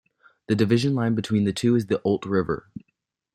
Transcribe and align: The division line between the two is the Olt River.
The 0.47 0.55
division 0.55 0.95
line 0.95 1.13
between 1.13 1.43
the 1.43 1.53
two 1.53 1.75
is 1.75 1.85
the 1.85 2.01
Olt 2.01 2.25
River. 2.25 2.67